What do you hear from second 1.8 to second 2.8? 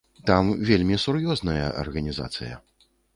арганізацыя.